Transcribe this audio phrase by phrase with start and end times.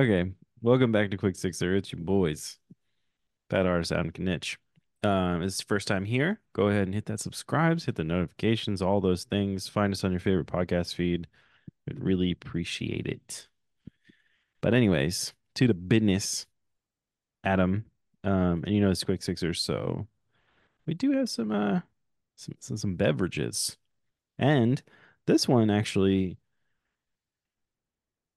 [0.00, 0.32] Okay,
[0.62, 1.76] welcome back to Quick Sixer.
[1.76, 2.56] It's your boys,
[3.50, 4.56] Bad Artist and Knitch.
[5.02, 6.40] Um, it's first time here.
[6.54, 9.68] Go ahead and hit that subscribes, hit the notifications, all those things.
[9.68, 11.26] Find us on your favorite podcast feed.
[11.86, 13.46] We'd really appreciate it.
[14.62, 16.46] But anyways, to the business,
[17.44, 17.84] Adam.
[18.24, 20.06] Um, and you know it's Quick Sixer, so
[20.86, 21.80] we do have some uh
[22.36, 23.76] some some, some beverages,
[24.38, 24.82] and
[25.26, 26.38] this one actually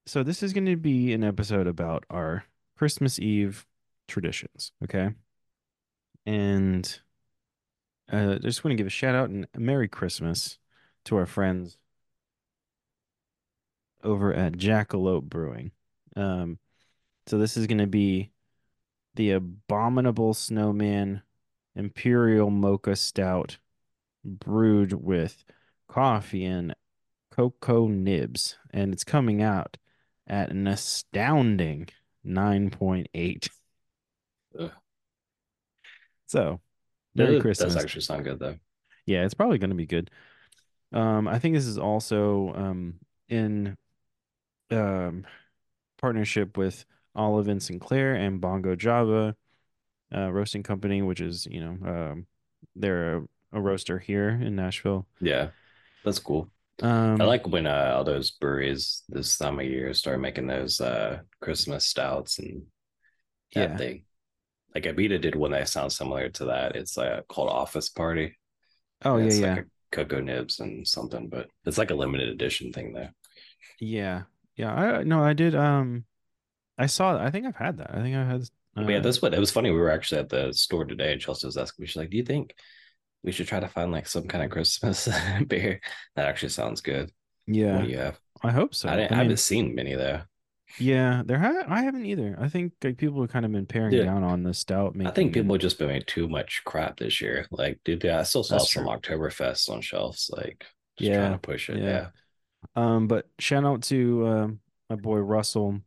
[0.05, 2.45] so this is going to be an episode about our
[2.77, 3.65] Christmas Eve
[4.07, 5.11] traditions, okay?
[6.25, 6.99] And
[8.11, 10.57] uh, I just want to give a shout out and Merry Christmas
[11.05, 11.77] to our friends
[14.03, 15.71] over at Jackalope Brewing.
[16.15, 16.59] Um,
[17.27, 18.31] so this is going to be
[19.15, 21.21] the Abominable Snowman
[21.75, 23.57] Imperial Mocha Stout
[24.25, 25.43] brewed with
[25.87, 26.75] coffee and
[27.31, 29.77] cocoa nibs, and it's coming out
[30.27, 31.89] at an astounding
[32.25, 33.49] 9.8.
[34.59, 34.71] Ugh.
[36.27, 36.61] So,
[37.15, 37.73] Merry It Christmas.
[37.73, 38.55] does actually sound good though.
[39.05, 40.09] Yeah, it's probably going to be good.
[40.91, 42.95] Um, I think this is also um
[43.27, 43.75] in
[44.71, 45.25] um
[45.97, 46.85] partnership with
[47.15, 49.35] Olive and Sinclair and Bongo Java
[50.15, 52.27] uh, roasting company, which is, you know, um,
[52.75, 55.07] they're a, a roaster here in Nashville.
[55.19, 55.49] Yeah,
[56.03, 56.49] that's cool.
[56.81, 60.81] Um, I like when uh, all those breweries this time of year start making those
[60.81, 62.63] uh, Christmas stouts and
[63.53, 64.05] that yeah, thing.
[64.73, 66.75] Like Abita did one that sounds similar to that.
[66.75, 68.37] It's uh, called Office Party.
[69.05, 72.29] oh yeah, it's yeah, like a cocoa nibs and something, but it's like a limited
[72.29, 73.09] edition thing though.
[73.79, 74.23] yeah,
[74.55, 74.73] yeah.
[74.73, 75.55] I no, I did.
[75.55, 76.05] Um,
[76.77, 77.17] I saw.
[77.17, 77.91] I think I've had that.
[77.93, 78.41] I think I've had.
[78.75, 79.69] Uh, yeah, that's what it was funny.
[79.69, 82.17] We were actually at the store today, and Chelsea was asking me, she's like, "Do
[82.17, 82.55] you think
[83.23, 85.07] we should try to find like some kind of Christmas
[85.47, 85.79] beer
[86.15, 87.11] that actually sounds good?"
[87.45, 87.81] What yeah.
[87.81, 88.19] do you have?
[88.43, 88.89] I hope so.
[88.89, 90.21] I, didn't, I I haven't seen many though.
[90.79, 91.37] yeah, there.
[91.39, 92.35] Ha- I haven't either.
[92.39, 94.03] I think like people have kind of been paring Yeah.
[94.05, 97.21] down on the stout I think people and- just been making too much crap this
[97.21, 97.45] year.
[97.51, 98.93] Like, dude, yeah, I still saw That's some true.
[99.17, 100.29] Oktoberfest on shelves.
[100.35, 100.65] Like,
[100.97, 101.77] just Yeah, trying to push it.
[101.77, 101.85] yeah.
[101.85, 102.07] Yeah,
[102.75, 105.79] Um, but shout out to um my boy Russell,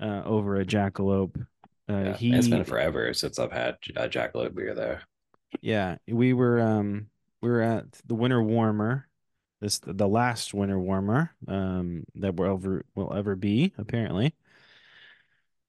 [0.00, 1.36] uh, over at Jackalope.
[1.88, 2.16] Uh, yeah.
[2.16, 2.32] he.
[2.34, 5.02] it's been forever since I've had a Jackalope beer there.
[5.60, 9.08] Yeah, we were um we were at the winter warmer,
[9.60, 14.34] this the last winter warmer um that will ever will ever be apparently.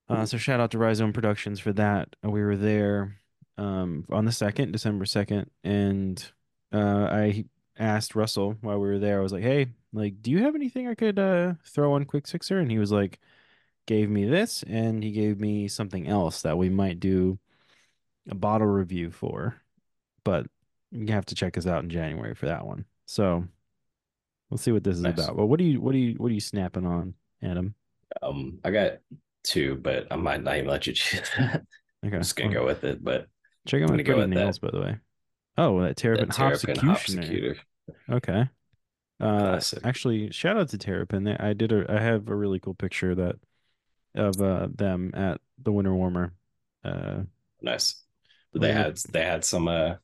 [0.09, 2.15] Uh, so shout out to Rhizome Productions for that.
[2.25, 3.17] Uh, We were there
[3.57, 6.23] um on the second, December second, and
[6.71, 7.45] uh I
[7.77, 9.19] asked Russell while we were there.
[9.19, 12.27] I was like, "Hey, like, do you have anything I could uh throw on Quick
[12.27, 13.19] Sixer?" And he was like,
[13.87, 17.39] gave me this, and he gave me something else that we might do
[18.29, 19.62] a bottle review for
[20.23, 20.45] but
[20.91, 22.85] you have to check us out in January for that one.
[23.05, 23.45] So
[24.49, 25.13] we'll see what this is Nice.
[25.13, 25.35] about.
[25.37, 27.75] But what do you what do you what are you snapping on, Adam?
[28.21, 28.93] Um, I got
[29.43, 31.29] two, but I might not even let you choose.
[31.37, 33.03] I'm just gonna well, go with it.
[33.03, 33.27] But
[33.67, 34.61] check out my go with that.
[34.61, 34.97] by the way.
[35.57, 37.57] Oh, that Terrapin Terrapin Hopsecutioner.
[38.11, 38.49] Okay.
[39.19, 39.79] Uh, Classic.
[39.83, 41.27] actually, shout out to Terrapin.
[41.27, 43.35] I did a I have a really cool picture that
[44.15, 46.33] of uh them at the Winter Warmer.
[46.83, 47.21] Uh,
[47.61, 48.03] Nice.
[48.53, 49.95] They had they had some uh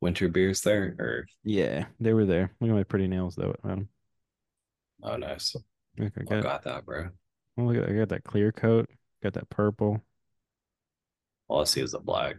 [0.00, 2.52] winter beers there, or yeah, they were there.
[2.60, 3.88] Look at my pretty nails though, Adam.
[5.02, 5.56] oh nice.
[5.98, 7.08] Look, I I got, got that, bro.
[7.58, 8.88] oh, look at I got that clear coat,
[9.22, 10.02] got that purple.
[11.48, 12.36] All I see is the black.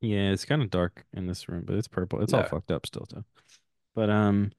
[0.00, 2.20] Yeah, it's kind of dark in this room, but it's purple.
[2.22, 3.24] It's all fucked up still, though.
[3.94, 4.52] But um,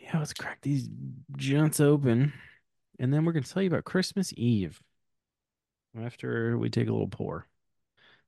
[0.00, 0.88] yeah, let's crack these
[1.38, 2.32] junts open,
[2.98, 4.82] and then we're gonna tell you about Christmas Eve
[5.98, 7.46] after we take a little pour.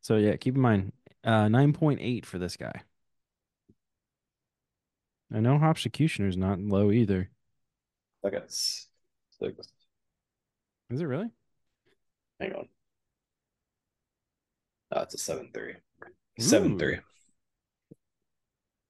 [0.01, 0.93] So yeah, keep in mind,
[1.25, 2.83] uh, nine point eight for this guy.
[5.33, 7.31] I know Hopsecutioner's not low either.
[8.25, 9.69] I got six.
[10.91, 11.31] Is it really?
[12.41, 12.69] Hang on.
[14.93, 15.75] Oh, it's a seven three.
[16.39, 16.99] Seven three.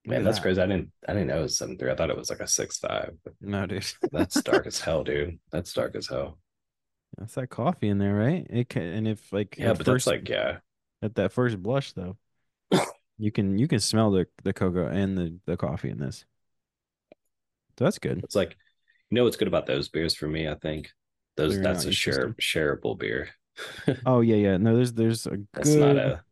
[0.07, 0.43] Man, that's that.
[0.43, 0.61] crazy.
[0.61, 1.91] I didn't I didn't know it was seven three.
[1.91, 3.15] I thought it was like a six five.
[3.41, 5.39] No, dude, That's dark as hell, dude.
[5.51, 6.39] That's dark as hell.
[7.17, 8.47] that's that coffee in there, right?
[8.51, 10.59] It can, and if like Yeah, but first that's like yeah.
[11.03, 12.17] at that first blush though
[13.19, 16.25] you can you can smell the the cocoa and the the coffee in this.
[17.79, 18.21] So that's good.
[18.23, 18.57] It's like
[19.11, 20.91] you know what's good about those beers for me, I think.
[21.37, 23.31] Those Clearing that's a share shareable beer.
[24.07, 24.57] oh yeah yeah.
[24.57, 26.25] No there's there's a That's good not a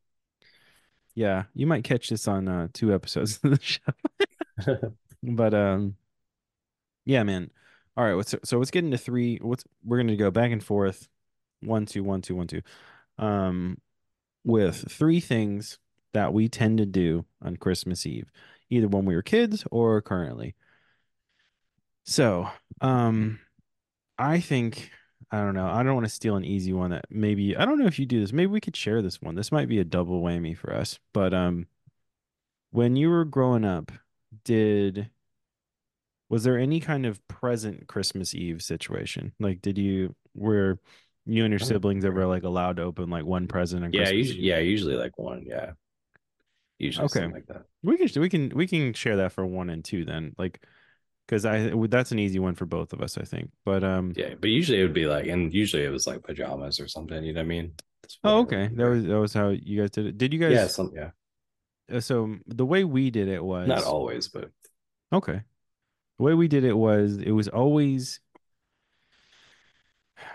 [1.14, 4.94] yeah you might catch this on uh two episodes of the show.
[5.24, 5.96] But um
[7.04, 7.50] yeah man.
[7.96, 11.08] All right what's so let's get into three what's we're gonna go back and forth.
[11.60, 12.62] One two one two one two.
[13.18, 13.78] Um
[14.44, 15.78] with three things
[16.12, 18.30] that we tend to do on christmas eve
[18.70, 20.54] either when we were kids or currently
[22.04, 22.48] so
[22.80, 23.38] um
[24.18, 24.90] I think
[25.30, 25.66] I don't know.
[25.66, 28.06] I don't want to steal an easy one that maybe I don't know if you
[28.06, 28.32] do this.
[28.32, 29.34] Maybe we could share this one.
[29.34, 30.98] This might be a double whammy for us.
[31.12, 31.66] But um
[32.70, 33.92] when you were growing up,
[34.44, 35.10] did
[36.28, 39.32] was there any kind of present Christmas Eve situation?
[39.40, 40.78] Like did you were
[41.26, 44.40] you and your siblings ever like allowed to open like one present on Yeah, usually,
[44.40, 45.44] yeah, usually like one.
[45.46, 45.72] Yeah,
[46.82, 47.26] usually Okay.
[47.26, 47.64] like that.
[47.82, 50.34] We can we can we can share that for one and two then.
[50.38, 50.60] Like
[51.26, 53.50] because I that's an easy one for both of us, I think.
[53.64, 56.80] But um Yeah, but usually it would be like, and usually it was like pajamas
[56.80, 57.24] or something.
[57.24, 57.72] You know what I mean?
[58.24, 58.68] Oh okay.
[58.74, 60.18] That was that was how you guys did it.
[60.18, 61.10] Did you guys yeah, some yeah,
[61.92, 64.50] uh, so the way we did it was not always, but
[65.12, 65.42] okay.
[66.18, 68.20] The way we did it was it was always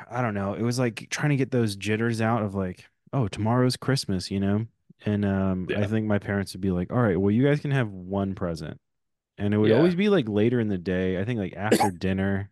[0.10, 3.28] I don't know, it was like trying to get those jitters out of like, oh,
[3.28, 4.68] tomorrow's Christmas, you know?
[5.06, 7.72] And um I think my parents would be like, "All right, well you guys can
[7.72, 8.80] have one present."
[9.38, 11.92] And it would yeah, always be like later in the day, I think like after
[11.92, 12.52] dinner,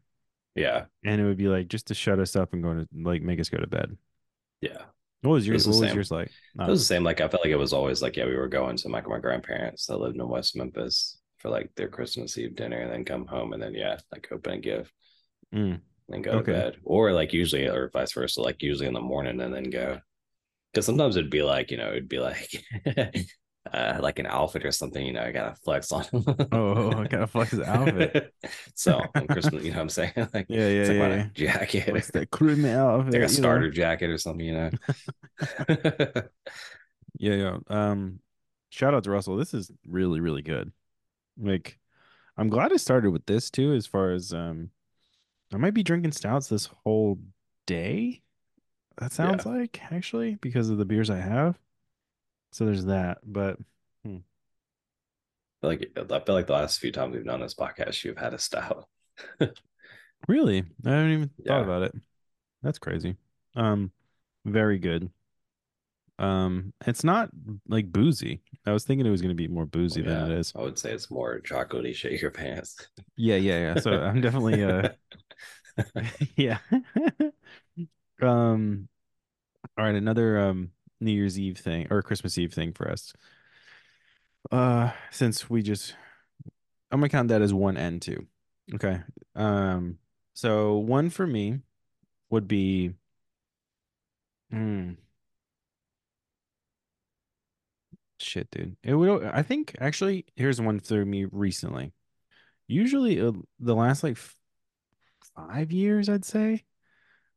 [0.56, 3.22] yeah, and it would be like just to shut us up and go to like
[3.22, 3.98] make us go to bed.
[4.62, 4.86] yeah.
[5.22, 6.34] What was It yours what was yours like?
[6.68, 6.72] It Oh.
[6.72, 7.04] was the same.
[7.04, 9.20] Like I felt like it was always like, yeah, we were going to my my
[9.20, 13.28] grandparents that lived in West Memphis for like their Christmas Eve dinner, and then come
[13.28, 14.92] home, and then yeah, like open a gift,
[15.54, 19.02] Mm, and go to bed, or like usually, or vice versa, like usually in the
[19.02, 20.00] morning, and then go.
[20.76, 22.62] Because sometimes it'd be like, you know, it'd be like,
[23.74, 25.06] uh, like an outfit or something.
[25.06, 26.04] You know, I gotta flex on.
[26.52, 28.34] Oh, I gotta flex his outfit.
[28.76, 30.12] so on Christmas, you know what I'm saying?
[30.34, 33.14] like Yeah, yeah, it's like yeah, jacket, What's that creamy outfit?
[33.14, 33.28] like a you know?
[33.28, 34.70] starter jacket or something, you know.
[37.18, 37.58] Yeah, yeah.
[37.70, 38.20] Um,
[38.70, 39.38] shout out to Russell.
[39.38, 40.74] This is really, really good.
[41.38, 41.80] Like,
[42.36, 44.72] I'm glad I started with this too, as far as um
[45.54, 47.20] I might be drinking stouts this whole
[47.66, 48.24] day.
[48.98, 49.52] That sounds yeah.
[49.52, 51.58] like actually because of the beers I have.
[52.52, 53.20] So there's that.
[53.26, 53.58] But
[54.04, 54.18] hmm.
[55.62, 58.40] Like I feel like the last few times we've done this podcast, you've had a
[58.40, 58.88] stout.
[60.28, 61.96] really, I haven't even thought about it.
[62.62, 63.16] That's crazy.
[63.56, 63.92] Um,
[64.46, 65.10] very good.
[66.18, 67.30] Um, it's not
[67.68, 68.42] like boozy.
[68.66, 70.26] I was thinking it was gonna be more boozy than Yeah.
[70.26, 70.54] it is.
[70.56, 72.88] I would say it's more chocolatey shit your pants.
[73.18, 73.80] Yeah, yeah, yeah.
[73.80, 74.90] So I'm definitely uh
[76.38, 76.60] yeah.
[78.22, 78.88] Um
[79.78, 80.72] all right, another um
[81.02, 83.14] New Year's Eve thing or Christmas Eve thing for us.
[84.52, 85.96] Uh since we just
[86.92, 88.28] I'm gonna count that as one and two.
[88.76, 89.02] Okay.
[89.36, 90.00] Um
[90.34, 91.62] so one for me
[92.30, 92.94] would be
[94.52, 94.94] hmm,
[98.20, 98.76] shit, dude.
[98.84, 101.94] It would I think actually here's one for me recently.
[102.68, 104.36] Usually uh, the last like f-
[105.36, 106.64] five years, I'd say,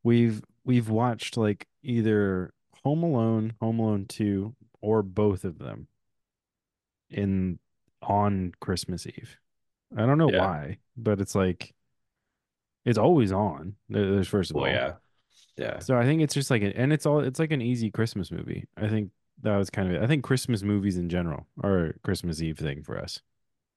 [0.02, 2.52] we've we've watched like either
[2.84, 5.88] Home Alone, Home Alone 2, or both of them
[7.10, 7.58] in
[8.02, 9.38] on Christmas Eve.
[9.96, 10.46] I don't know yeah.
[10.46, 11.74] why, but it's like
[12.84, 13.74] it's always on.
[13.88, 14.70] There's first of Well, all.
[14.70, 14.92] yeah.
[15.56, 15.78] Yeah.
[15.80, 18.30] So I think it's just like an, and it's all it's like an easy Christmas
[18.30, 18.66] movie.
[18.76, 19.10] I think
[19.42, 20.02] that was kind of it.
[20.02, 23.22] I think Christmas movies in general are a Christmas Eve thing for us.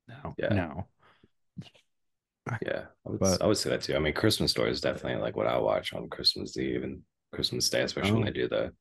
[0.10, 0.36] Now.
[0.38, 0.54] Yeah.
[0.54, 0.88] Now.
[2.66, 2.86] Yeah.
[3.06, 3.96] I would But I would say that too.
[3.96, 7.02] I mean, Christmas story is definitely like what I watch on Christmas Eve and
[7.34, 8.26] Christmas Day, especially when oh.
[8.26, 8.74] they do the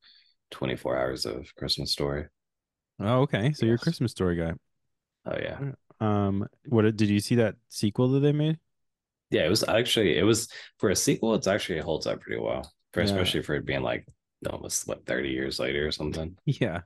[0.50, 2.26] 24 hours of Christmas story.
[2.98, 3.52] Oh, okay.
[3.52, 4.52] So you're a Christmas story guy.
[5.26, 5.58] Oh yeah.
[6.00, 8.58] Um, what did you see that sequel that they made?
[9.30, 10.48] Yeah, it was actually it was
[10.78, 12.70] for a sequel, it's actually it holds up pretty well.
[12.92, 13.06] For Yeah.
[13.06, 14.06] especially for it being like
[14.48, 16.36] almost what 30 years later or something.
[16.44, 16.80] Yeah,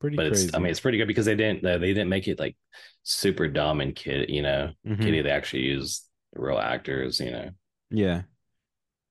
[0.00, 0.46] pretty But crazy.
[0.46, 2.56] it's I mean it's pretty good because they didn't they didn't make it like
[3.02, 5.00] super dumb and kid, you know, Mhm.
[5.00, 5.22] kitty.
[5.22, 7.50] They actually used real actors, you know.
[7.90, 8.22] yeah,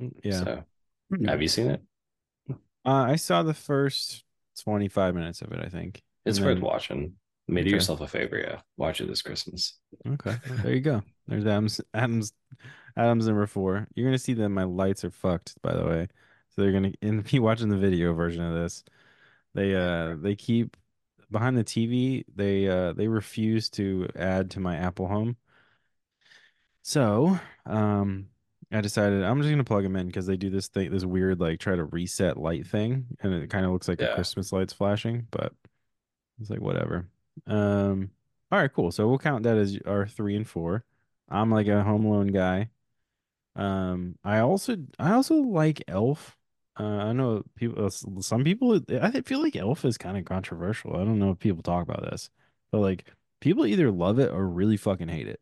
[0.02, 0.44] Mm, yeah.
[0.44, 0.64] So
[1.26, 1.82] have you seen it?
[2.50, 2.54] Uh,
[2.86, 4.24] I saw the first
[4.64, 6.02] 25 minutes of it, I think.
[6.26, 7.14] It's And worth then- watching.
[7.50, 7.76] I mean, do Okay.
[7.76, 8.62] yourself a favor, yeah.
[8.76, 9.80] Watch it this Christmas.
[10.06, 11.02] Okay, there you go.
[11.28, 12.34] There's Adams, Adams,
[12.98, 13.88] Adams number four.
[13.96, 16.08] You're gonna see that my lights are fucked, by the way.
[16.50, 18.84] So they're gonna, be watching the video version of this,
[19.58, 20.78] they uh they keep
[21.32, 22.26] behind the TV.
[22.36, 25.38] They uh they refuse to add to my Apple Home.
[26.82, 28.30] So um.
[28.70, 31.40] I decided I'm just gonna plug them in because they do this thing, this weird
[31.40, 34.74] like try to reset light thing, and it kind of looks like a Christmas lights
[34.74, 35.54] flashing, but
[36.42, 37.08] it's like whatever.
[37.48, 38.12] Um,
[38.52, 38.92] all right, cool.
[38.92, 40.84] So we'll count that as our three and four.
[41.30, 42.70] I'm like a Home Alone guy.
[43.56, 46.37] Um, I also I also like Elf.
[46.80, 47.86] Uh, I know people.
[47.86, 47.90] uh,
[48.22, 48.80] Some people.
[49.02, 50.96] I feel like Elf is kind of controversial.
[50.96, 52.30] I don't know if people talk about this,
[52.72, 53.06] but like
[53.40, 55.40] people either love it or really fucking hate it.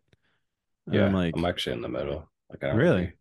[0.85, 1.05] And Yeah.
[1.07, 2.29] I'm like, I'm actually in the middle.
[2.49, 3.13] Like I don't Really?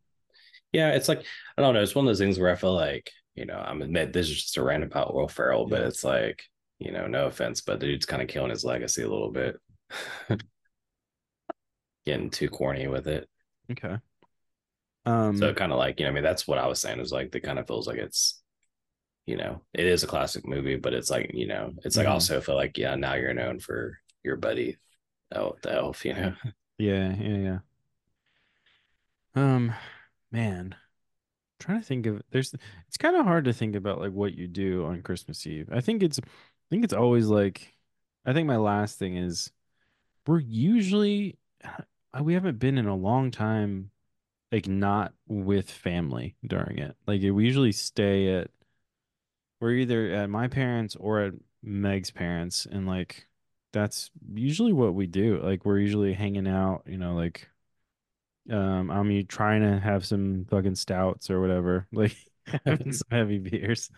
[0.73, 1.25] Yeah, it's like
[1.57, 1.83] I don't know.
[1.83, 4.43] It's one of those things where I feel like, you know, I'm admit this is
[4.43, 6.45] just a rant about Will Ferrell, but it's like,
[6.79, 9.57] you know, no offense, but the dude's kind of killing his legacy a little bit.
[12.07, 13.29] Getting too corny with it.
[13.73, 13.97] okay.
[15.33, 17.13] So Um, kind of like, you know, I mean, that's what I was saying is
[17.13, 18.41] like, it kind of feels like it's,
[19.27, 22.13] you know, it is a classic movie, but it's like, you know, it's like mhm.
[22.13, 24.79] also feel like, yeah, now you're known for your buddy,
[25.35, 26.35] oh, the elf, you know?
[26.79, 27.59] Yeah, yeah, yeah.
[29.35, 29.73] Um,
[30.31, 30.75] man,
[31.61, 32.55] trying to think of there's
[32.89, 35.69] it's kind of hard to think about like what you do on Christmas Eve.
[35.73, 36.25] I think it's I
[36.71, 37.75] think it's always like
[38.27, 39.53] I think my last thing is
[40.27, 41.39] we're usually
[42.23, 43.91] we haven't been in a long time
[44.55, 46.97] like not with family during it.
[47.09, 48.51] Like we usually stay at
[49.61, 53.27] we're either at my parents or at Meg's parents and like
[53.73, 55.41] that's usually what we do.
[55.43, 57.49] Like we're usually hanging out, you know, like
[58.49, 62.17] um I'm trying to have some fucking stouts or whatever, like
[62.65, 63.91] having some heavy beers.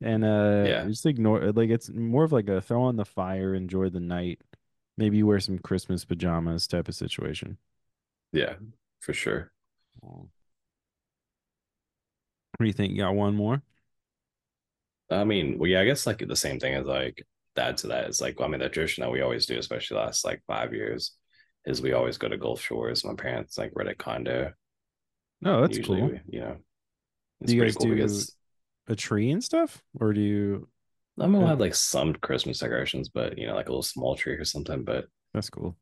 [0.00, 0.84] And uh yeah.
[0.86, 4.40] just ignore like it's more of like a throw on the fire, enjoy the night.
[4.96, 7.58] Maybe you wear some Christmas pajamas type of situation.
[8.32, 8.54] Yeah,
[9.00, 9.51] for sure.
[10.02, 10.28] What
[12.60, 12.92] do you think?
[12.92, 13.62] You got one more?
[15.10, 18.08] I mean, well, yeah, I guess like the same thing as like that to that
[18.08, 21.12] is like, I mean, the tradition that we always do, especially last like five years,
[21.66, 23.04] is we always go to Gulf Shores.
[23.04, 24.52] My parents like rent a condo.
[25.40, 26.10] No, that's Usually, cool.
[26.12, 26.56] we, you know,
[27.44, 28.36] Do you guys cool do because
[28.88, 29.82] a tree and stuff?
[30.00, 30.68] Or do you
[31.20, 34.16] I mean, we'll have like some Christmas decorations, but you know, like a little small
[34.16, 34.82] tree or something.
[34.82, 35.76] But that's cool.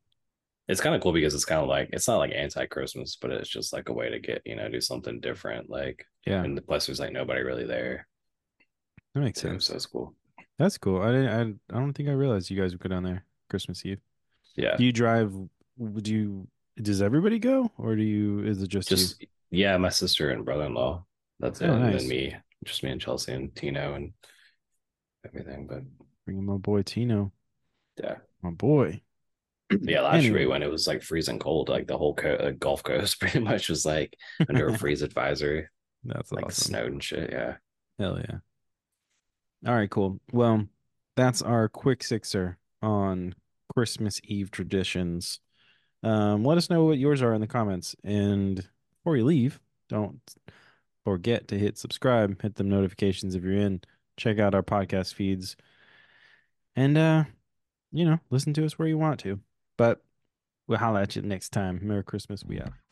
[0.70, 3.48] It's kind of cool because it's kind of like it's not like anti-Christmas, but it's
[3.48, 5.70] just like a way to get you know do something different.
[5.70, 8.06] Like, Yeah, and the plus there's like nobody really there
[9.14, 9.74] that makes too, so sense.
[9.74, 10.14] it's cool.
[10.58, 11.02] That's cool.
[11.02, 13.84] I didn't I, I don't think I realized you guys would go down there Christmas
[13.84, 14.00] Eve.
[14.56, 15.32] Yeah, Do you drive
[15.78, 16.48] would you
[16.80, 18.96] does everybody go or do you is it just you?
[18.96, 19.16] just
[19.50, 21.04] yeah, my sister and brother-in-law.
[21.40, 24.12] That's Oh, it, and then me, just me and Chelsea and Tino and
[25.24, 25.66] everything.
[25.66, 25.82] But
[26.24, 27.32] Bringing my boy Tino.
[27.96, 29.00] yeah, My boy.
[29.82, 30.02] yeah.
[30.02, 31.68] Last year when it was like freezing cold.
[31.68, 34.16] Like the whole co- uh, Gulf Coast pretty much was like
[34.48, 35.68] under a freeze advisory,
[36.04, 36.64] that's like awesome.
[36.64, 37.30] snowed and shit.
[37.30, 37.56] Yeah.
[37.98, 38.38] Hell yeah.
[39.66, 40.18] All right, cool.
[40.32, 40.66] Well,
[41.16, 43.34] that's our quick sixer on
[43.74, 45.40] Christmas Eve traditions.
[46.02, 47.94] Um, let us know what yours are in the comments.
[48.02, 48.66] And
[48.98, 50.20] before you leave, don't
[51.04, 53.82] forget to hit subscribe, hit the notifications if you're in,
[54.16, 55.56] check out our podcast feeds,
[56.76, 57.24] and uh,
[57.92, 59.40] you know, listen to us where you want to.
[59.80, 60.02] But
[60.68, 61.80] we'll holler at you next time.
[61.82, 62.44] Merry Christmas.
[62.44, 62.89] We out.